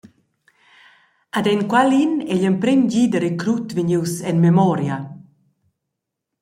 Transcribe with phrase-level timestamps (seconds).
[1.37, 4.97] Ad enqualin ei igl emprem gi da recrut vegnius en memoria.